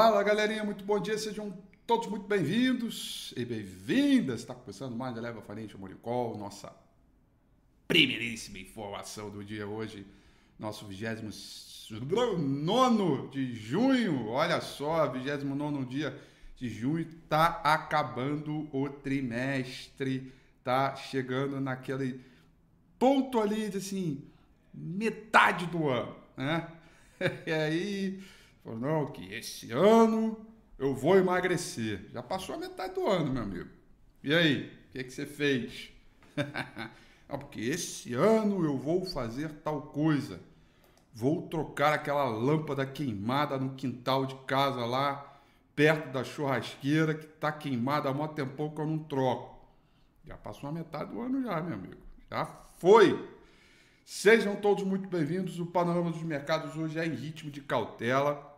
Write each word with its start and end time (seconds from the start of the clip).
Fala 0.00 0.22
galerinha, 0.22 0.64
muito 0.64 0.82
bom 0.82 0.98
dia, 0.98 1.18
sejam 1.18 1.52
todos 1.86 2.06
muito 2.06 2.26
bem-vindos 2.26 3.34
e 3.36 3.44
bem-vindas. 3.44 4.40
Está 4.40 4.54
começando 4.54 4.96
mais 4.96 5.14
da 5.14 5.20
Leva 5.20 5.42
Farinha 5.42 5.68
Moricol, 5.76 6.38
nossa 6.38 6.72
primeiríssima 7.86 8.56
informação 8.56 9.28
do 9.28 9.44
dia 9.44 9.66
hoje, 9.66 10.06
nosso 10.58 10.86
29 10.86 13.28
de 13.28 13.54
junho. 13.54 14.28
Olha 14.28 14.62
só, 14.62 15.06
29 15.06 15.84
dia 15.84 16.18
de 16.56 16.70
junho, 16.70 17.04
tá 17.28 17.60
acabando 17.62 18.74
o 18.74 18.88
trimestre, 18.88 20.32
tá 20.64 20.96
chegando 20.96 21.60
naquele 21.60 22.24
ponto 22.98 23.38
ali, 23.38 23.66
assim, 23.66 24.24
metade 24.72 25.66
do 25.66 25.90
ano, 25.90 26.16
né? 26.38 26.66
E 27.46 27.52
aí, 27.52 28.18
falou, 28.62 28.78
não, 28.78 29.06
que 29.12 29.32
esse 29.32 29.72
ano 29.72 30.46
eu 30.78 30.94
vou 30.94 31.16
emagrecer. 31.16 32.06
Já 32.12 32.22
passou 32.22 32.54
a 32.54 32.58
metade 32.58 32.94
do 32.94 33.06
ano, 33.06 33.32
meu 33.32 33.42
amigo. 33.42 33.68
E 34.22 34.34
aí, 34.34 34.66
o 34.88 34.92
que, 34.92 35.04
que 35.04 35.10
você 35.12 35.26
fez? 35.26 35.90
porque 37.28 37.60
esse 37.60 38.14
ano 38.14 38.64
eu 38.64 38.76
vou 38.76 39.04
fazer 39.04 39.50
tal 39.62 39.82
coisa. 39.82 40.40
Vou 41.12 41.48
trocar 41.48 41.92
aquela 41.92 42.24
lâmpada 42.24 42.86
queimada 42.86 43.58
no 43.58 43.74
quintal 43.74 44.26
de 44.26 44.34
casa 44.46 44.84
lá, 44.84 45.40
perto 45.74 46.12
da 46.12 46.24
churrasqueira, 46.24 47.14
que 47.14 47.26
está 47.26 47.50
queimada 47.50 48.08
há 48.08 48.14
muito 48.14 48.34
tempo 48.34 48.70
que 48.70 48.80
eu 48.80 48.86
não 48.86 48.98
troco. 48.98 49.58
Já 50.24 50.36
passou 50.36 50.68
a 50.68 50.72
metade 50.72 51.10
do 51.10 51.20
ano 51.20 51.42
já, 51.42 51.60
meu 51.60 51.74
amigo. 51.74 52.00
Já 52.30 52.46
foi. 52.78 53.28
Sejam 54.04 54.56
todos 54.56 54.84
muito 54.84 55.08
bem-vindos. 55.08 55.58
O 55.58 55.66
panorama 55.66 56.10
dos 56.10 56.22
mercados 56.22 56.76
hoje 56.76 56.98
é 56.98 57.06
em 57.06 57.14
ritmo 57.14 57.50
de 57.50 57.60
cautela. 57.60 58.49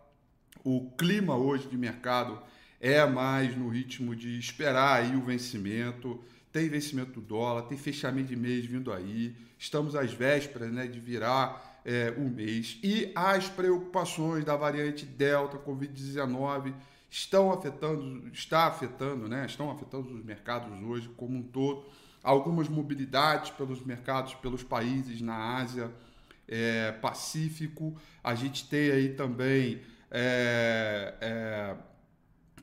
O 0.64 0.90
clima 0.96 1.36
hoje 1.36 1.68
de 1.68 1.76
mercado 1.76 2.38
é 2.80 3.04
mais 3.06 3.56
no 3.56 3.68
ritmo 3.68 4.14
de 4.14 4.38
esperar 4.38 5.02
aí 5.02 5.16
o 5.16 5.20
vencimento. 5.20 6.22
Tem 6.52 6.68
vencimento 6.68 7.12
do 7.12 7.20
dólar, 7.20 7.62
tem 7.62 7.78
fechamento 7.78 8.28
de 8.28 8.36
mês 8.36 8.64
vindo 8.66 8.92
aí. 8.92 9.34
Estamos 9.58 9.94
às 9.94 10.12
vésperas 10.12 10.72
né, 10.72 10.86
de 10.86 11.00
virar 11.00 11.80
é, 11.84 12.12
o 12.16 12.28
mês. 12.28 12.78
E 12.82 13.10
as 13.14 13.48
preocupações 13.48 14.44
da 14.44 14.56
variante 14.56 15.06
Delta, 15.06 15.58
Covid-19, 15.58 16.74
estão 17.10 17.52
afetando, 17.52 18.28
está 18.32 18.66
afetando, 18.66 19.28
né? 19.28 19.46
Estão 19.46 19.70
afetando 19.70 20.14
os 20.14 20.24
mercados 20.24 20.70
hoje 20.82 21.08
como 21.16 21.36
um 21.36 21.42
todo 21.42 21.84
algumas 22.22 22.68
mobilidades 22.68 23.50
pelos 23.50 23.84
mercados, 23.84 24.34
pelos 24.34 24.62
países 24.62 25.20
na 25.20 25.56
Ásia, 25.56 25.90
é, 26.46 26.92
Pacífico. 26.92 27.96
A 28.22 28.34
gente 28.34 28.68
tem 28.68 28.90
aí 28.90 29.08
também 29.10 29.80
é, 30.12 31.14
é, 31.20 31.74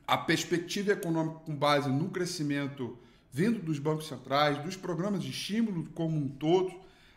a 0.08 0.18
perspectiva 0.18 0.92
econômica 0.92 1.40
com 1.40 1.56
base 1.56 1.90
no 1.90 2.10
crescimento 2.10 2.98
vindo 3.32 3.60
dos 3.60 3.80
bancos 3.80 4.08
centrais, 4.08 4.58
dos 4.60 4.76
programas 4.76 5.24
de 5.24 5.32
estímulo 5.32 5.86
como 5.96 6.16
um 6.16 6.28
todo, 6.28 6.72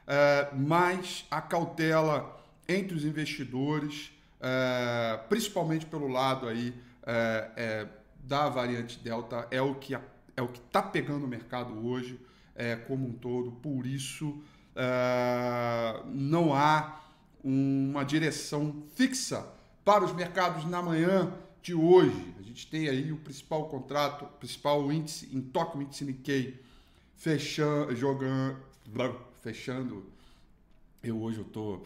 é, 0.07 0.49
mais 0.55 1.27
a 1.31 1.41
cautela 1.41 2.43
entre 2.67 2.97
os 2.97 3.05
investidores, 3.05 4.11
é, 4.41 5.21
principalmente 5.29 5.85
pelo 5.87 6.09
lado 6.09 6.49
aí 6.49 6.75
é, 7.05 7.87
da 8.25 8.49
variante 8.49 8.99
Delta, 8.99 9.47
é 9.51 9.61
o 9.61 9.75
que 9.75 9.95
é 9.95 10.41
o 10.41 10.49
que 10.49 10.61
está 10.61 10.81
pegando 10.81 11.27
o 11.27 11.29
mercado 11.29 11.87
hoje 11.87 12.19
é, 12.55 12.77
como 12.77 13.07
um 13.07 13.13
todo. 13.13 13.53
Por 13.53 13.87
isso, 13.87 14.43
é, 14.75 16.03
não 16.07 16.55
há 16.55 17.01
uma 17.45 18.05
direção 18.05 18.83
fixa 18.95 19.47
para 19.85 20.05
os 20.05 20.13
mercados 20.13 20.65
na 20.65 20.83
manhã 20.83 21.33
de 21.63 21.75
hoje. 21.75 22.35
A 22.39 22.43
gente 22.43 22.67
tem 22.67 22.89
aí 22.89 23.13
o 23.13 23.17
principal 23.17 23.69
contrato, 23.69 24.25
o 24.25 24.29
principal 24.29 24.91
índice 24.93 25.29
em 25.33 25.41
Tóquio, 25.41 25.83
índice 25.83 26.05
Nikkei, 26.05 26.61
fechando, 27.17 27.95
jogando, 27.95 28.59
fechando. 29.41 30.07
Eu 31.03 31.21
hoje 31.21 31.39
eu 31.39 31.45
tô. 31.45 31.81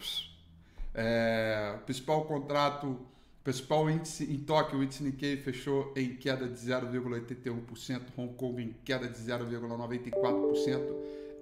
É, 0.95 1.79
principal 1.85 2.25
contrato 2.25 2.99
principal 3.47 3.89
índice 3.89 4.25
em 4.25 4.41
Tóquio, 4.41 4.81
o 4.81 4.83
índice 4.83 5.05
Nikkei 5.05 5.37
fechou 5.37 5.93
em 5.95 6.17
queda 6.17 6.49
de 6.49 6.57
0,81%, 6.57 8.03
Hong 8.17 8.35
Kong 8.35 8.61
em 8.61 8.75
queda 8.85 9.07
de 9.07 9.17
0,94%. 9.21 10.81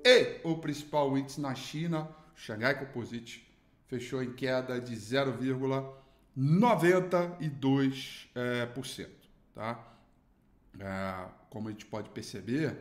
E 0.05 0.39
o 0.45 0.59
principal 0.59 1.17
índice 1.17 1.41
na 1.41 1.55
China, 1.55 2.07
Xangai 2.37 2.79
Composite, 2.79 3.49
fechou 3.87 4.23
em 4.23 4.35
queda 4.35 4.79
de 4.79 4.95
0,92%. 6.37 8.27
É, 8.35 8.67
tá? 9.55 9.79
É, 10.79 11.27
como 11.49 11.69
a 11.69 11.71
gente 11.71 11.87
pode 11.87 12.11
perceber, 12.11 12.77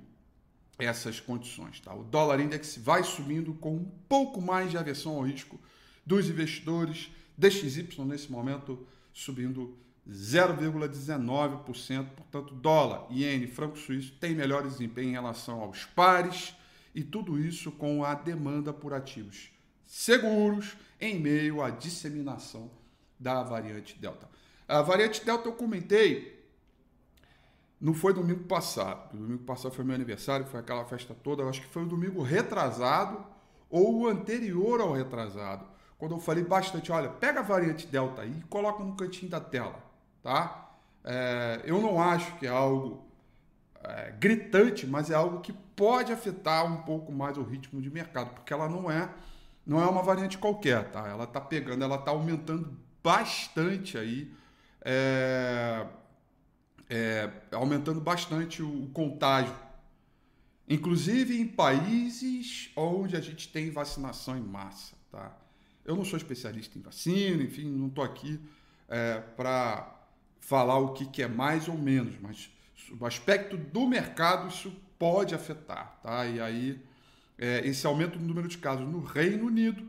essas 0.78 1.18
condições. 1.18 1.80
Tá? 1.80 1.92
O 1.92 2.04
dólar 2.04 2.38
index 2.38 2.78
vai 2.78 3.02
subindo 3.02 3.52
com 3.54 3.74
um 3.74 3.90
pouco 4.08 4.40
mais 4.40 4.70
de 4.70 4.78
aversão 4.78 5.16
ao 5.16 5.22
risco 5.22 5.58
dos 6.06 6.28
investidores. 6.30 7.10
DXY 7.36 7.88
nesse 8.04 8.30
momento 8.30 8.86
subindo 9.12 9.76
0,19%. 10.08 12.06
Portanto, 12.10 12.54
dólar, 12.54 13.08
iene, 13.10 13.48
franco 13.48 13.76
suíço 13.76 14.12
tem 14.20 14.36
melhor 14.36 14.62
desempenho 14.62 15.08
em 15.08 15.12
relação 15.12 15.60
aos 15.60 15.84
pares 15.86 16.54
e 16.94 17.02
tudo 17.02 17.36
isso 17.36 17.72
com 17.72 18.04
a 18.04 18.14
demanda 18.14 18.72
por 18.72 18.94
ativos 18.94 19.50
seguros 19.88 20.76
em 21.00 21.18
meio 21.18 21.62
à 21.62 21.70
disseminação 21.70 22.70
da 23.18 23.42
variante 23.42 23.98
Delta. 23.98 24.28
A 24.68 24.82
variante 24.82 25.24
Delta 25.24 25.48
eu 25.48 25.52
comentei 25.54 26.38
não 27.80 27.94
foi 27.94 28.12
domingo 28.12 28.44
passado. 28.44 29.16
Domingo 29.16 29.44
passado 29.44 29.72
foi 29.72 29.84
meu 29.84 29.94
aniversário, 29.94 30.44
foi 30.46 30.60
aquela 30.60 30.84
festa 30.84 31.14
toda. 31.14 31.42
Acho 31.44 31.62
que 31.62 31.68
foi 31.68 31.84
o 31.84 31.86
domingo 31.86 32.22
retrasado 32.22 33.24
ou 33.70 34.02
o 34.02 34.06
anterior 34.06 34.80
ao 34.80 34.92
retrasado. 34.92 35.64
Quando 35.96 36.14
eu 36.14 36.20
falei 36.20 36.44
bastante, 36.44 36.92
olha, 36.92 37.08
pega 37.08 37.40
a 37.40 37.42
variante 37.42 37.86
Delta 37.86 38.22
aí 38.22 38.38
e 38.38 38.42
coloca 38.42 38.84
no 38.84 38.94
cantinho 38.94 39.30
da 39.30 39.40
tela, 39.40 39.82
tá? 40.22 40.70
É, 41.02 41.62
eu 41.64 41.80
não 41.80 42.00
acho 42.00 42.36
que 42.36 42.46
é 42.46 42.50
algo 42.50 43.04
é, 43.82 44.12
gritante, 44.18 44.86
mas 44.86 45.10
é 45.10 45.14
algo 45.14 45.40
que 45.40 45.52
pode 45.52 46.12
afetar 46.12 46.66
um 46.66 46.82
pouco 46.82 47.10
mais 47.10 47.38
o 47.38 47.42
ritmo 47.42 47.80
de 47.80 47.90
mercado, 47.90 48.34
porque 48.34 48.52
ela 48.52 48.68
não 48.68 48.90
é 48.90 49.08
não 49.68 49.80
é 49.80 49.86
uma 49.86 50.02
variante 50.02 50.38
qualquer, 50.38 50.90
tá? 50.90 51.06
Ela 51.06 51.26
tá 51.26 51.40
pegando, 51.40 51.84
ela 51.84 51.98
tá 51.98 52.10
aumentando 52.10 52.76
bastante 53.02 53.98
aí 53.98 54.32
é, 54.82 55.86
é, 56.88 57.30
aumentando 57.52 58.00
bastante 58.00 58.62
o, 58.62 58.84
o 58.84 58.88
contágio. 58.88 59.54
Inclusive 60.66 61.38
em 61.38 61.46
países 61.46 62.70
onde 62.74 63.16
a 63.16 63.20
gente 63.20 63.48
tem 63.48 63.70
vacinação 63.70 64.36
em 64.36 64.42
massa. 64.42 64.96
Tá? 65.10 65.36
Eu 65.84 65.96
não 65.96 66.04
sou 66.04 66.16
especialista 66.16 66.78
em 66.78 66.82
vacina, 66.82 67.42
enfim, 67.42 67.68
não 67.68 67.88
estou 67.88 68.04
aqui 68.04 68.40
é, 68.88 69.20
para 69.20 69.94
falar 70.40 70.78
o 70.78 70.94
que, 70.94 71.04
que 71.06 71.22
é 71.22 71.28
mais 71.28 71.68
ou 71.68 71.76
menos, 71.76 72.18
mas 72.20 72.50
o 72.98 73.04
aspecto 73.04 73.56
do 73.56 73.86
mercado 73.86 74.48
isso 74.48 74.74
pode 74.98 75.34
afetar. 75.34 75.98
Tá? 76.02 76.26
E 76.26 76.40
aí, 76.40 76.82
é, 77.38 77.66
esse 77.66 77.86
aumento 77.86 78.18
do 78.18 78.24
número 78.24 78.48
de 78.48 78.58
casos 78.58 78.86
no 78.86 79.00
Reino 79.00 79.46
Unido 79.46 79.86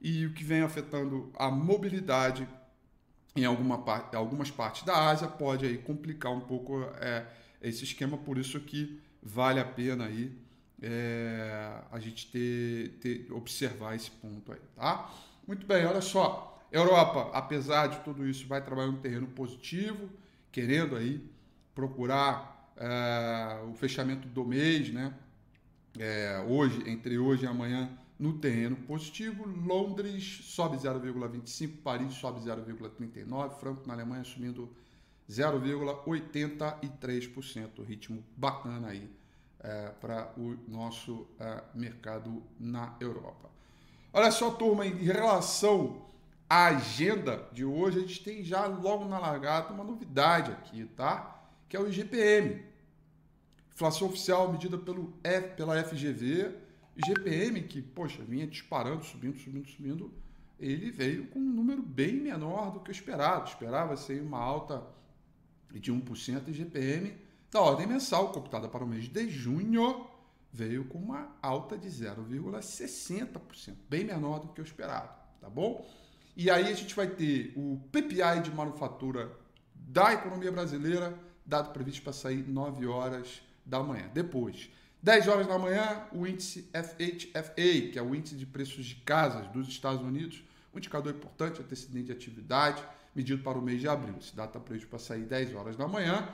e 0.00 0.26
o 0.26 0.32
que 0.32 0.42
vem 0.42 0.62
afetando 0.62 1.30
a 1.36 1.50
mobilidade 1.50 2.46
em 3.34 3.44
alguma 3.44 3.78
parte, 3.78 4.14
algumas 4.14 4.50
partes 4.50 4.82
da 4.82 5.08
Ásia 5.08 5.28
pode 5.28 5.64
aí 5.64 5.78
complicar 5.78 6.32
um 6.32 6.40
pouco 6.40 6.82
é, 7.00 7.24
esse 7.62 7.84
esquema, 7.84 8.18
por 8.18 8.36
isso 8.36 8.60
que 8.60 9.00
vale 9.22 9.58
a 9.58 9.64
pena 9.64 10.06
aí 10.06 10.36
é, 10.82 11.72
a 11.90 11.98
gente 11.98 12.26
ter, 12.26 12.98
ter, 13.00 13.32
observar 13.32 13.94
esse 13.94 14.10
ponto 14.10 14.52
aí, 14.52 14.60
tá? 14.74 15.10
Muito 15.46 15.64
bem, 15.66 15.86
olha 15.86 16.00
só, 16.00 16.60
Europa, 16.70 17.30
apesar 17.32 17.86
de 17.86 18.00
tudo 18.00 18.26
isso, 18.28 18.46
vai 18.46 18.62
trabalhar 18.62 18.90
um 18.90 19.00
terreno 19.00 19.28
positivo, 19.28 20.10
querendo 20.50 20.96
aí 20.96 21.24
procurar 21.74 22.72
é, 22.76 23.62
o 23.70 23.74
fechamento 23.74 24.28
do 24.28 24.44
mês, 24.44 24.92
né? 24.92 25.14
É, 25.98 26.42
hoje, 26.48 26.88
entre 26.88 27.18
hoje 27.18 27.44
e 27.44 27.46
amanhã, 27.46 27.90
no 28.22 28.38
terreno 28.38 28.76
positivo. 28.76 29.44
Londres 29.44 30.42
sobe 30.44 30.76
0,25, 30.76 31.82
Paris 31.82 32.14
sobe 32.14 32.38
0,39, 32.40 33.58
Franco 33.58 33.86
na 33.86 33.94
Alemanha 33.94 34.22
subindo 34.22 34.70
0,83%. 35.28 37.84
Ritmo 37.84 38.22
bacana 38.36 38.86
aí 38.88 39.10
é, 39.58 39.88
para 40.00 40.32
o 40.36 40.56
nosso 40.68 41.26
é, 41.40 41.64
mercado 41.74 42.44
na 42.60 42.94
Europa. 43.00 43.50
Olha 44.12 44.30
só, 44.30 44.52
turma, 44.52 44.86
em 44.86 44.94
relação 44.94 46.06
à 46.48 46.66
agenda 46.66 47.48
de 47.52 47.64
hoje, 47.64 47.98
a 47.98 48.02
gente 48.02 48.22
tem 48.22 48.44
já 48.44 48.66
logo 48.66 49.04
na 49.06 49.18
largada 49.18 49.72
uma 49.72 49.82
novidade 49.82 50.52
aqui, 50.52 50.84
tá? 50.84 51.42
Que 51.68 51.76
é 51.76 51.80
o 51.80 51.88
IGPM. 51.88 52.62
Inflação 53.74 54.08
oficial 54.08 54.50
medida 54.52 54.76
pelo 54.78 55.14
F, 55.22 55.56
pela 55.56 55.82
FGV 55.82 56.54
GPM, 56.96 57.62
que, 57.62 57.80
poxa, 57.80 58.22
vinha 58.22 58.46
disparando, 58.46 59.04
subindo, 59.04 59.38
subindo, 59.38 59.68
subindo, 59.68 60.12
ele 60.60 60.90
veio 60.90 61.26
com 61.28 61.38
um 61.38 61.52
número 61.52 61.82
bem 61.82 62.14
menor 62.14 62.70
do 62.70 62.80
que 62.80 62.90
o 62.90 62.92
esperado. 62.92 63.48
Esperava 63.48 63.96
ser 63.96 64.20
uma 64.22 64.38
alta 64.38 64.86
de 65.72 65.92
1% 65.92 66.48
e 66.48 66.52
GPM 66.52 67.16
da 67.50 67.60
ordem 67.60 67.86
mensal, 67.86 68.32
computada 68.32 68.68
para 68.68 68.84
o 68.84 68.86
mês 68.86 69.08
de 69.08 69.28
junho, 69.28 70.06
veio 70.52 70.84
com 70.84 70.98
uma 70.98 71.36
alta 71.42 71.76
de 71.76 71.88
0,60%, 71.88 73.74
bem 73.88 74.04
menor 74.04 74.40
do 74.40 74.48
que 74.48 74.60
o 74.60 74.64
esperado, 74.64 75.10
tá 75.40 75.50
bom? 75.50 75.86
E 76.34 76.50
aí 76.50 76.68
a 76.68 76.74
gente 76.74 76.94
vai 76.94 77.06
ter 77.06 77.52
o 77.56 77.78
PPI 77.90 78.42
de 78.42 78.50
manufatura 78.50 79.30
da 79.74 80.14
economia 80.14 80.50
brasileira, 80.50 81.18
dado 81.44 81.72
previsto 81.72 82.02
para 82.02 82.12
sair 82.14 82.42
9 82.48 82.86
horas 82.86 83.42
da 83.64 83.82
manhã. 83.82 84.10
Depois, 84.12 84.70
10 85.02 85.28
horas 85.28 85.46
da 85.48 85.58
manhã, 85.58 86.06
o 86.12 86.26
índice 86.26 86.68
FHFA, 86.72 87.90
que 87.92 87.98
é 87.98 88.02
o 88.02 88.14
índice 88.14 88.36
de 88.36 88.46
preços 88.46 88.84
de 88.84 88.94
casas 88.96 89.48
dos 89.48 89.66
Estados 89.68 90.00
Unidos, 90.00 90.44
um 90.72 90.78
indicador 90.78 91.12
importante, 91.12 91.60
antecedente 91.60 92.06
de 92.06 92.12
atividade, 92.12 92.82
medido 93.14 93.42
para 93.42 93.58
o 93.58 93.62
mês 93.62 93.80
de 93.80 93.88
abril. 93.88 94.14
Esse 94.20 94.34
data 94.34 94.60
previsto 94.60 94.88
para 94.88 94.98
sair 94.98 95.24
10 95.24 95.54
horas 95.54 95.76
da 95.76 95.88
manhã. 95.88 96.28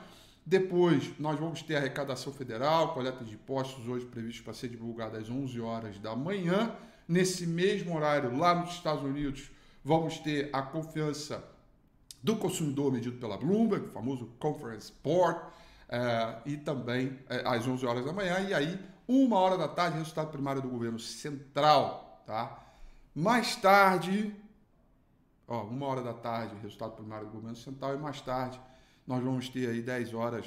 Depois, 0.45 1.11
nós 1.19 1.39
vamos 1.39 1.61
ter 1.61 1.75
a 1.75 1.79
arrecadação 1.79 2.31
federal, 2.31 2.93
coleta 2.93 3.23
de 3.23 3.33
impostos, 3.33 3.87
hoje 3.87 4.05
previsto 4.05 4.43
para 4.43 4.53
ser 4.53 4.69
divulgada 4.69 5.17
às 5.17 5.29
11 5.29 5.59
horas 5.59 5.99
da 5.99 6.15
manhã. 6.15 6.75
Nesse 7.07 7.47
mesmo 7.47 7.95
horário, 7.95 8.37
lá 8.37 8.53
nos 8.53 8.71
Estados 8.71 9.03
Unidos, 9.03 9.49
vamos 9.83 10.19
ter 10.19 10.49
a 10.53 10.61
confiança 10.61 11.43
do 12.21 12.35
consumidor 12.35 12.91
medido 12.91 13.17
pela 13.17 13.37
Bloomberg, 13.37 13.87
o 13.87 13.89
famoso 13.89 14.27
Conference 14.39 14.93
Board 15.03 15.39
é, 15.89 16.37
e 16.45 16.55
também 16.55 17.19
é, 17.27 17.41
às 17.45 17.67
11 17.67 17.85
horas 17.85 18.05
da 18.05 18.13
manhã, 18.13 18.39
e 18.41 18.53
aí, 18.53 18.79
uma 19.07 19.37
hora 19.37 19.57
da 19.57 19.67
tarde, 19.67 19.97
resultado 19.97 20.31
primário 20.31 20.61
do 20.61 20.69
governo 20.69 20.99
central, 20.99 22.23
tá? 22.27 22.63
Mais 23.15 23.55
tarde, 23.55 24.35
ó, 25.47 25.63
uma 25.63 25.87
hora 25.87 26.03
da 26.03 26.13
tarde, 26.13 26.55
resultado 26.61 26.93
primário 26.93 27.25
do 27.25 27.33
governo 27.33 27.55
central, 27.55 27.95
e 27.95 27.97
mais 27.97 28.21
tarde, 28.21 28.61
nós 29.07 29.23
vamos 29.23 29.49
ter 29.49 29.67
aí 29.67 29.81
10 29.81 30.13
horas 30.13 30.45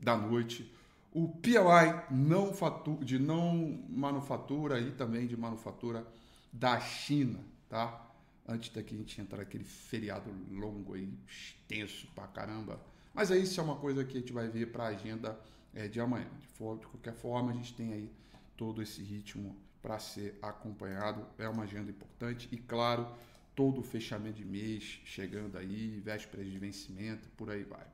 da 0.00 0.16
noite, 0.16 0.74
o 1.12 1.28
PMI 1.28 2.04
não 2.10 2.52
fatura, 2.52 3.04
de 3.04 3.18
não 3.18 3.84
manufatura 3.88 4.80
e 4.80 4.92
também 4.92 5.26
de 5.26 5.36
manufatura 5.36 6.06
da 6.52 6.80
China, 6.80 7.40
tá? 7.68 8.02
Antes 8.48 8.70
daqui 8.72 8.94
a 8.94 8.98
gente 8.98 9.20
entrar 9.20 9.42
aquele 9.42 9.64
feriado 9.64 10.30
longo 10.50 10.94
aí, 10.94 11.12
extenso 11.26 12.06
pra 12.14 12.26
caramba, 12.26 12.80
mas 13.16 13.32
aí 13.32 13.42
isso 13.42 13.58
é 13.58 13.62
uma 13.64 13.76
coisa 13.76 14.04
que 14.04 14.18
a 14.18 14.20
gente 14.20 14.32
vai 14.32 14.46
ver 14.46 14.66
para 14.66 14.84
a 14.84 14.88
agenda 14.88 15.40
é, 15.74 15.88
de 15.88 15.98
amanhã. 15.98 16.28
De, 16.38 16.46
de 16.46 16.86
qualquer 16.86 17.14
forma, 17.14 17.50
a 17.50 17.54
gente 17.54 17.72
tem 17.72 17.94
aí 17.94 18.12
todo 18.58 18.82
esse 18.82 19.02
ritmo 19.02 19.56
para 19.80 19.98
ser 19.98 20.38
acompanhado. 20.42 21.26
É 21.38 21.48
uma 21.48 21.62
agenda 21.62 21.90
importante 21.90 22.46
e, 22.52 22.58
claro, 22.58 23.08
todo 23.54 23.80
o 23.80 23.82
fechamento 23.82 24.36
de 24.36 24.44
mês 24.44 25.00
chegando 25.06 25.56
aí, 25.56 25.98
vésperas 26.04 26.46
de 26.46 26.58
vencimento, 26.58 27.26
por 27.38 27.48
aí 27.50 27.64
vai. 27.64 27.86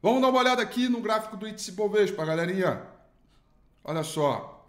Vamos 0.00 0.22
dar 0.22 0.28
uma 0.28 0.38
olhada 0.38 0.62
aqui 0.62 0.88
no 0.88 1.00
gráfico 1.00 1.36
do 1.36 1.48
índice 1.48 1.72
Bovespa, 1.72 2.24
galerinha. 2.24 2.86
Olha 3.82 4.04
só, 4.04 4.59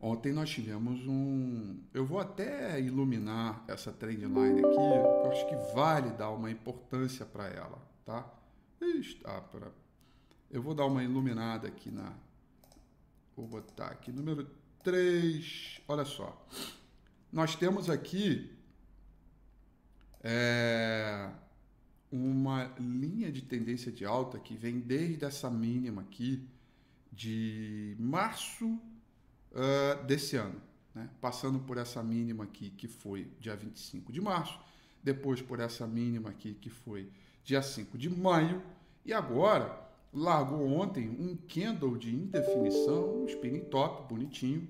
Ontem 0.00 0.32
nós 0.32 0.48
tivemos 0.48 1.06
um. 1.06 1.78
Eu 1.92 2.06
vou 2.06 2.18
até 2.18 2.80
iluminar 2.80 3.62
essa 3.68 3.92
trendline 3.92 4.60
aqui, 4.60 4.76
eu 4.76 5.30
acho 5.30 5.46
que 5.46 5.74
vale 5.74 6.10
dar 6.12 6.30
uma 6.30 6.50
importância 6.50 7.26
para 7.26 7.48
ela, 7.48 7.78
tá? 8.06 8.26
Está 8.80 9.42
para. 9.42 9.70
Eu 10.50 10.62
vou 10.62 10.74
dar 10.74 10.86
uma 10.86 11.04
iluminada 11.04 11.68
aqui 11.68 11.90
na. 11.90 12.14
Vou 13.36 13.46
botar 13.46 13.88
aqui 13.88 14.10
número 14.10 14.48
3. 14.82 15.82
Olha 15.86 16.06
só. 16.06 16.46
Nós 17.30 17.54
temos 17.54 17.90
aqui 17.90 18.56
é, 20.22 21.30
uma 22.10 22.74
linha 22.78 23.30
de 23.30 23.42
tendência 23.42 23.92
de 23.92 24.06
alta 24.06 24.38
que 24.38 24.56
vem 24.56 24.80
desde 24.80 25.26
essa 25.26 25.50
mínima 25.50 26.00
aqui 26.02 26.48
de 27.12 27.94
março 27.98 28.80
uh, 29.52 30.04
desse 30.04 30.36
ano, 30.36 30.60
né? 30.94 31.08
passando 31.20 31.58
por 31.60 31.78
essa 31.78 32.02
mínima 32.02 32.44
aqui, 32.44 32.70
que 32.70 32.88
foi 32.88 33.30
dia 33.40 33.56
25 33.56 34.12
de 34.12 34.20
março, 34.20 34.58
depois 35.02 35.40
por 35.40 35.60
essa 35.60 35.86
mínima 35.86 36.30
aqui, 36.30 36.54
que 36.54 36.70
foi 36.70 37.10
dia 37.44 37.62
5 37.62 37.96
de 37.96 38.08
maio, 38.10 38.62
e 39.04 39.12
agora 39.12 39.88
largou 40.12 40.66
ontem 40.66 41.08
um 41.08 41.36
candle 41.36 41.96
de 41.96 42.14
indefinição, 42.14 43.22
um 43.22 43.26
spinning 43.26 43.64
top 43.64 44.12
bonitinho, 44.12 44.68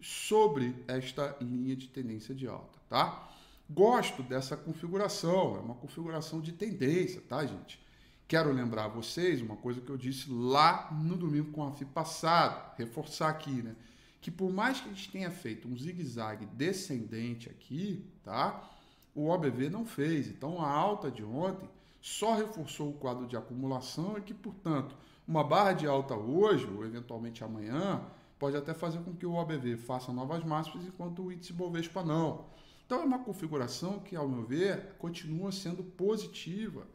sobre 0.00 0.74
esta 0.88 1.36
linha 1.40 1.76
de 1.76 1.88
tendência 1.88 2.34
de 2.34 2.46
alta, 2.46 2.78
tá? 2.88 3.28
Gosto 3.68 4.22
dessa 4.22 4.56
configuração, 4.56 5.56
é 5.56 5.60
uma 5.60 5.74
configuração 5.74 6.40
de 6.40 6.52
tendência, 6.52 7.20
tá, 7.28 7.44
gente? 7.44 7.78
Quero 8.26 8.52
lembrar 8.52 8.86
a 8.86 8.88
vocês 8.88 9.42
uma 9.42 9.56
coisa 9.56 9.80
que 9.80 9.90
eu 9.90 9.96
disse 9.96 10.30
lá 10.30 10.88
no 10.90 11.16
domingo 11.16 11.52
com 11.52 11.66
a 11.66 11.72
FI 11.72 11.84
passado, 11.84 12.76
reforçar 12.76 13.28
aqui, 13.28 13.62
né? 13.62 13.76
Que 14.20 14.30
por 14.30 14.52
mais 14.52 14.80
que 14.80 14.88
a 14.88 14.92
gente 14.92 15.10
tenha 15.10 15.30
feito 15.30 15.66
um 15.66 15.76
zigue-zague 15.76 16.46
descendente 16.46 17.48
aqui, 17.48 18.04
tá? 18.22 18.68
O 19.14 19.28
OBV 19.28 19.70
não 19.70 19.86
fez. 19.86 20.28
Então 20.28 20.60
a 20.60 20.68
alta 20.68 21.10
de 21.10 21.24
ontem 21.24 21.68
só 22.00 22.34
reforçou 22.34 22.90
o 22.90 22.94
quadro 22.94 23.26
de 23.26 23.36
acumulação 23.36 24.18
e 24.18 24.22
que, 24.22 24.34
portanto, 24.34 24.96
uma 25.26 25.44
barra 25.44 25.72
de 25.72 25.86
alta 25.86 26.14
hoje 26.14 26.66
ou 26.66 26.84
eventualmente 26.84 27.44
amanhã 27.44 28.04
pode 28.38 28.56
até 28.56 28.72
fazer 28.72 29.00
com 29.00 29.14
que 29.14 29.26
o 29.26 29.34
OBV 29.34 29.76
faça 29.76 30.12
novas 30.12 30.42
máximas 30.44 30.86
enquanto 30.86 31.22
o 31.22 31.32
índice 31.32 31.52
Bovespa 31.52 32.02
não. 32.02 32.46
Então 32.86 33.02
é 33.02 33.04
uma 33.04 33.20
configuração 33.20 34.00
que, 34.00 34.16
ao 34.16 34.28
meu 34.28 34.44
ver, 34.44 34.94
continua 34.98 35.52
sendo 35.52 35.84
positiva 35.84 36.86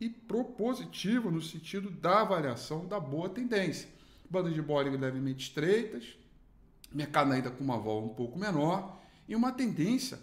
e 0.00 0.08
propositiva 0.08 1.30
no 1.30 1.40
sentido 1.40 1.90
da 1.90 2.24
variação 2.24 2.86
da 2.86 2.98
boa 2.98 3.28
tendência. 3.28 3.88
Bandas 4.28 4.54
de 4.54 4.60
Bollinger 4.60 4.98
levemente 4.98 5.48
estreitas, 5.48 6.16
mercado 6.94 7.32
ainda 7.32 7.50
com 7.50 7.62
uma 7.62 7.78
vol 7.78 8.04
um 8.04 8.14
pouco 8.14 8.38
menor 8.38 8.98
e 9.28 9.34
uma 9.34 9.52
tendência 9.52 10.18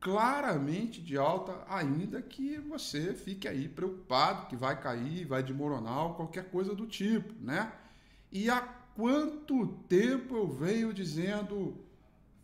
claramente 0.00 1.00
de 1.00 1.16
alta, 1.16 1.64
ainda 1.68 2.22
que 2.22 2.58
você 2.58 3.12
fique 3.14 3.46
aí 3.46 3.68
preocupado 3.68 4.46
que 4.46 4.56
vai 4.56 4.80
cair, 4.80 5.26
vai 5.26 5.42
desmoronar 5.42 6.06
ou 6.06 6.14
qualquer 6.14 6.50
coisa 6.50 6.74
do 6.74 6.86
tipo, 6.86 7.34
né? 7.42 7.72
E 8.32 8.48
há 8.48 8.60
quanto 8.60 9.66
tempo 9.88 10.36
eu 10.36 10.48
venho 10.48 10.92
dizendo 10.92 11.76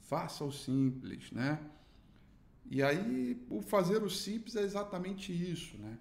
faça 0.02 0.44
o 0.44 0.52
simples, 0.52 1.32
né? 1.32 1.58
E 2.70 2.82
aí 2.82 3.40
o 3.48 3.62
fazer 3.62 4.02
o 4.02 4.10
simples 4.10 4.54
é 4.56 4.62
exatamente 4.62 5.32
isso, 5.32 5.78
né? 5.78 5.96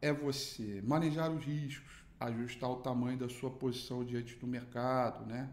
é 0.00 0.12
você 0.12 0.80
manejar 0.82 1.30
os 1.30 1.44
riscos, 1.44 2.04
ajustar 2.20 2.70
o 2.70 2.76
tamanho 2.76 3.18
da 3.18 3.28
sua 3.28 3.50
posição 3.50 4.04
diante 4.04 4.36
do 4.36 4.46
mercado, 4.46 5.26
né? 5.26 5.50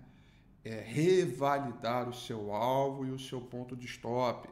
É 0.65 0.81
revalidar 0.81 2.09
o 2.09 2.13
seu 2.13 2.51
alvo 2.51 3.05
e 3.05 3.11
o 3.11 3.19
seu 3.19 3.39
ponto 3.39 3.75
de 3.75 3.85
stop. 3.85 4.49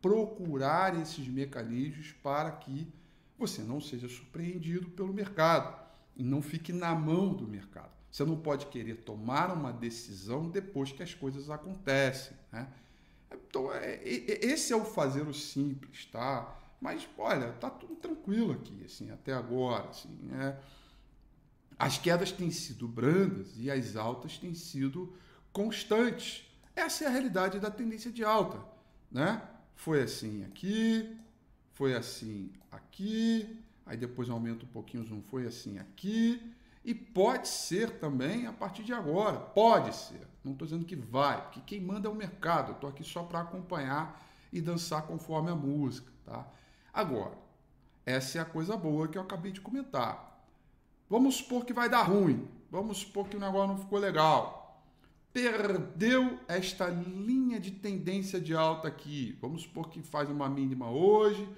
Procurar 0.00 0.98
esses 1.00 1.28
mecanismos 1.28 2.12
para 2.22 2.50
que 2.50 2.90
você 3.38 3.62
não 3.62 3.80
seja 3.80 4.08
surpreendido 4.08 4.88
pelo 4.90 5.12
mercado 5.12 5.78
e 6.16 6.24
não 6.24 6.42
fique 6.42 6.72
na 6.72 6.94
mão 6.94 7.34
do 7.34 7.46
mercado. 7.46 7.92
Você 8.10 8.24
não 8.24 8.36
pode 8.36 8.66
querer 8.66 8.96
tomar 8.96 9.52
uma 9.52 9.72
decisão 9.72 10.50
depois 10.50 10.92
que 10.92 11.02
as 11.02 11.14
coisas 11.14 11.48
acontecem, 11.48 12.36
né? 12.50 12.68
Então, 13.32 13.72
é, 13.72 13.94
é, 13.94 14.44
esse 14.44 14.72
é 14.72 14.76
o 14.76 14.84
fazer 14.84 15.22
o 15.22 15.32
simples, 15.32 16.06
tá? 16.06 16.58
Mas, 16.80 17.08
olha, 17.16 17.52
tá 17.52 17.70
tudo 17.70 17.94
tranquilo 17.96 18.52
aqui, 18.52 18.84
assim, 18.84 19.10
até 19.10 19.32
agora, 19.32 19.88
assim, 19.88 20.14
né? 20.22 20.58
As 21.78 21.96
quedas 21.96 22.30
têm 22.30 22.50
sido 22.50 22.86
brandas 22.86 23.58
e 23.58 23.70
as 23.70 23.96
altas 23.96 24.36
têm 24.36 24.54
sido 24.54 25.14
constantes. 25.52 26.44
Essa 26.74 27.04
é 27.04 27.06
a 27.06 27.10
realidade 27.10 27.60
da 27.60 27.70
tendência 27.70 28.10
de 28.10 28.24
alta, 28.24 28.58
né? 29.10 29.42
Foi 29.74 30.02
assim 30.02 30.44
aqui, 30.44 31.18
foi 31.72 31.94
assim 31.94 32.52
aqui, 32.70 33.62
aí 33.84 33.96
depois 33.96 34.30
aumenta 34.30 34.64
um 34.64 34.68
pouquinho 34.68 35.02
o 35.02 35.06
zoom, 35.06 35.22
foi 35.22 35.46
assim 35.46 35.78
aqui, 35.78 36.54
e 36.84 36.94
pode 36.94 37.48
ser 37.48 37.98
também 37.98 38.46
a 38.46 38.52
partir 38.52 38.82
de 38.82 38.92
agora, 38.92 39.38
pode 39.38 39.94
ser. 39.94 40.26
Não 40.44 40.52
estou 40.52 40.66
dizendo 40.66 40.84
que 40.84 40.96
vai, 40.96 41.40
porque 41.42 41.60
quem 41.60 41.80
manda 41.80 42.08
é 42.08 42.10
o 42.10 42.14
mercado. 42.14 42.72
Estou 42.72 42.90
aqui 42.90 43.04
só 43.04 43.22
para 43.22 43.40
acompanhar 43.40 44.20
e 44.52 44.60
dançar 44.60 45.02
conforme 45.02 45.50
a 45.50 45.54
música, 45.54 46.10
tá? 46.24 46.46
Agora, 46.92 47.38
essa 48.04 48.38
é 48.38 48.40
a 48.40 48.44
coisa 48.44 48.76
boa 48.76 49.06
que 49.06 49.16
eu 49.16 49.22
acabei 49.22 49.52
de 49.52 49.60
comentar. 49.60 50.44
Vamos 51.08 51.36
supor 51.36 51.64
que 51.64 51.72
vai 51.72 51.88
dar 51.88 52.02
ruim. 52.02 52.48
Vamos 52.70 52.98
supor 52.98 53.28
que 53.28 53.36
o 53.36 53.40
negócio 53.40 53.68
não 53.68 53.78
ficou 53.78 53.98
legal. 53.98 54.61
Perdeu 55.32 56.38
esta 56.46 56.88
linha 56.88 57.58
de 57.58 57.70
tendência 57.70 58.40
de 58.40 58.54
alta 58.54 58.88
aqui. 58.88 59.36
Vamos 59.40 59.62
supor 59.62 59.88
que 59.88 60.02
faz 60.02 60.28
uma 60.28 60.48
mínima 60.48 60.90
hoje 60.90 61.48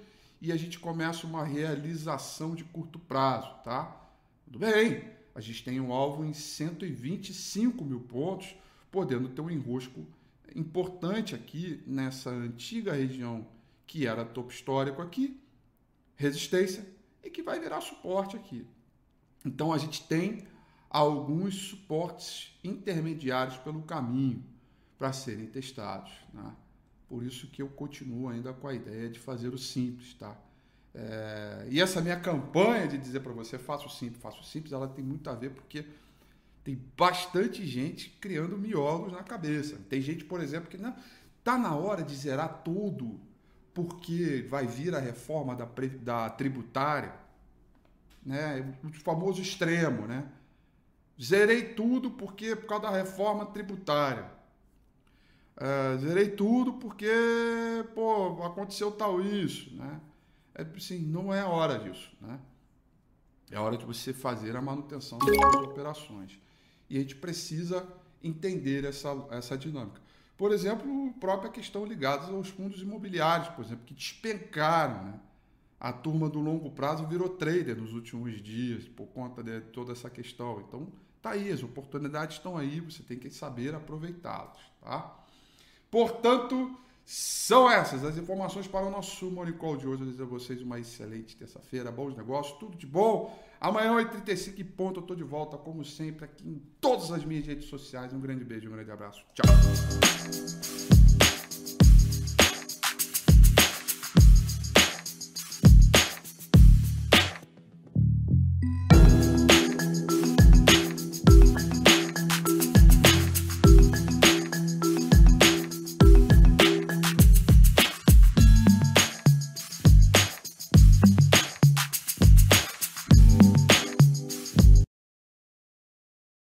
e 0.41 0.51
a 0.51 0.55
gente 0.55 0.79
começa 0.79 1.27
uma 1.27 1.43
realização 1.43 2.55
de 2.55 2.63
curto 2.63 2.97
prazo, 2.99 3.53
tá? 3.63 4.09
Tudo 4.45 4.59
bem. 4.59 5.03
A 5.33 5.41
gente 5.41 5.63
tem 5.63 5.81
um 5.81 5.91
alvo 5.91 6.23
em 6.23 6.33
125 6.33 7.83
mil 7.83 7.99
pontos 7.99 8.55
podendo 8.89 9.27
ter 9.27 9.41
um 9.41 9.49
enrosco 9.49 10.05
importante 10.55 11.35
aqui 11.35 11.83
nessa 11.85 12.29
antiga 12.29 12.93
região 12.93 13.45
que 13.85 14.07
era 14.07 14.23
topo 14.23 14.51
histórico 14.51 15.01
aqui, 15.01 15.37
resistência, 16.15 16.87
e 17.21 17.29
que 17.29 17.43
vai 17.43 17.59
virar 17.59 17.81
suporte 17.81 18.37
aqui. 18.37 18.65
Então 19.43 19.73
a 19.73 19.77
gente 19.77 20.07
tem 20.07 20.47
alguns 20.95 21.55
suportes 21.55 22.57
intermediários 22.63 23.57
pelo 23.57 23.81
caminho 23.81 24.41
para 24.97 25.11
serem 25.11 25.45
testados. 25.45 26.13
Né? 26.33 26.55
Por 27.09 27.21
isso 27.21 27.47
que 27.47 27.61
eu 27.61 27.67
continuo 27.67 28.29
ainda 28.29 28.53
com 28.53 28.65
a 28.65 28.73
ideia 28.73 29.09
de 29.09 29.19
fazer 29.19 29.49
o 29.49 29.57
simples, 29.57 30.13
tá? 30.13 30.37
É... 30.97 31.67
e 31.69 31.81
essa 31.81 31.99
minha 31.99 32.17
campanha 32.17 32.87
de 32.87 32.97
dizer 32.97 33.19
para 33.19 33.33
você 33.33 33.59
faça 33.59 33.85
o 33.85 33.89
simples, 33.89 34.21
faça 34.21 34.39
o 34.39 34.43
simples, 34.45 34.71
ela 34.71 34.87
tem 34.87 35.03
muito 35.03 35.29
a 35.29 35.35
ver 35.35 35.49
porque 35.49 35.85
tem 36.63 36.81
bastante 36.95 37.67
gente 37.67 38.11
criando 38.21 38.57
miolos 38.57 39.11
na 39.11 39.21
cabeça. 39.21 39.77
Tem 39.89 40.01
gente, 40.01 40.23
por 40.23 40.39
exemplo, 40.39 40.69
que 40.69 40.77
não 40.77 40.95
tá 41.43 41.57
na 41.57 41.75
hora 41.75 42.03
de 42.03 42.15
zerar 42.15 42.61
tudo 42.63 43.19
porque 43.73 44.45
vai 44.49 44.65
vir 44.65 44.95
a 44.95 44.99
reforma 44.99 45.53
da, 45.57 45.67
da 46.01 46.29
tributária, 46.29 47.13
né? 48.25 48.73
O 48.81 48.89
famoso 48.93 49.41
extremo, 49.41 50.07
né? 50.07 50.25
Zerei 51.21 51.73
tudo 51.73 52.11
porque 52.11 52.55
por 52.55 52.67
causa 52.67 52.83
da 52.83 52.91
reforma 52.91 53.45
tributária. 53.45 54.29
Uh, 55.55 55.97
zerei 55.99 56.29
tudo 56.31 56.73
porque 56.73 57.09
pô, 57.93 58.43
aconteceu 58.43 58.91
tal 58.91 59.21
isso, 59.21 59.73
né? 59.75 60.01
É 60.53 60.63
assim, 60.75 60.99
não 60.99 61.33
é 61.33 61.43
hora 61.45 61.79
disso, 61.79 62.11
né? 62.19 62.39
É 63.49 63.59
hora 63.59 63.77
de 63.77 63.85
você 63.85 64.13
fazer 64.13 64.55
a 64.55 64.61
manutenção 64.61 65.17
das 65.19 65.35
suas 65.35 65.55
operações. 65.67 66.39
E 66.89 66.97
a 66.97 67.01
gente 67.01 67.15
precisa 67.15 67.87
entender 68.23 68.83
essa, 68.83 69.09
essa 69.31 69.57
dinâmica. 69.57 70.01
Por 70.37 70.51
exemplo, 70.51 71.13
própria 71.19 71.49
questão 71.49 71.85
ligada 71.85 72.31
aos 72.31 72.49
fundos 72.49 72.81
imobiliários, 72.81 73.49
por 73.49 73.63
exemplo, 73.63 73.85
que 73.85 73.93
despencaram. 73.93 75.05
Né? 75.05 75.19
A 75.79 75.93
turma 75.93 76.29
do 76.29 76.39
longo 76.39 76.71
prazo 76.71 77.07
virou 77.07 77.29
trader 77.29 77.77
nos 77.77 77.93
últimos 77.93 78.41
dias 78.41 78.87
por 78.87 79.07
conta 79.07 79.41
de 79.43 79.61
toda 79.61 79.91
essa 79.91 80.09
questão. 80.09 80.63
Então, 80.67 80.87
tá 81.25 81.31
aí, 81.31 81.51
as 81.51 81.63
oportunidades 81.63 82.37
estão 82.37 82.55
aí, 82.55 82.79
você 82.79 83.01
tem 83.01 83.17
que 83.17 83.31
saber 83.31 83.73
aproveitá-las. 83.73 84.59
Tá? 84.79 85.17
Portanto, 85.89 86.77
são 87.03 87.69
essas 87.69 88.03
as 88.03 88.15
informações 88.15 88.67
para 88.67 88.85
o 88.85 88.91
nosso 88.91 89.25
Monicol 89.31 89.75
de 89.75 89.87
hoje. 89.87 90.03
Eu 90.03 90.05
desejo 90.05 90.23
a 90.23 90.27
vocês 90.27 90.61
uma 90.61 90.79
excelente 90.79 91.35
terça-feira, 91.35 91.91
bons 91.91 92.15
negócios, 92.15 92.55
tudo 92.59 92.77
de 92.77 92.85
bom. 92.85 93.35
Amanhã, 93.59 93.93
8h35 93.93 94.63
ponto, 94.77 94.99
eu 94.99 95.01
estou 95.01 95.15
de 95.15 95.23
volta, 95.23 95.57
como 95.57 95.83
sempre, 95.83 96.25
aqui 96.25 96.47
em 96.47 96.61
todas 96.79 97.11
as 97.11 97.25
minhas 97.25 97.47
redes 97.47 97.67
sociais. 97.69 98.13
Um 98.13 98.19
grande 98.19 98.43
beijo, 98.43 98.69
um 98.69 98.73
grande 98.73 98.91
abraço. 98.91 99.25
Tchau. 99.33 99.45